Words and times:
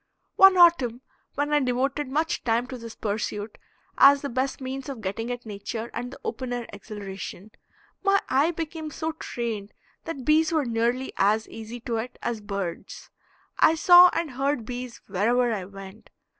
One 0.35 0.57
autumn 0.57 1.01
when 1.35 1.53
I 1.53 1.59
devoted 1.59 2.07
much 2.07 2.43
time 2.43 2.65
to 2.69 2.77
this 2.79 2.95
pursuit, 2.95 3.59
as 3.99 4.23
the 4.23 4.29
best 4.29 4.59
means 4.59 4.89
of 4.89 4.99
getting 4.99 5.29
at 5.31 5.45
nature 5.45 5.91
and 5.93 6.09
the 6.09 6.19
open 6.23 6.51
air 6.53 6.65
exhilaration, 6.73 7.51
my 8.01 8.19
eye 8.27 8.49
became 8.49 8.89
so 8.89 9.11
trained 9.11 9.75
that 10.05 10.25
bees 10.25 10.51
were 10.51 10.65
nearly 10.65 11.13
as 11.17 11.47
easy 11.49 11.79
to 11.81 11.97
it 11.97 12.17
as 12.23 12.41
birds. 12.41 13.11
I 13.59 13.75
saw 13.75 14.09
and 14.13 14.31
heard 14.31 14.65
bees 14.65 15.03
wherever 15.05 15.53
I 15.53 15.65
went. 15.65 16.09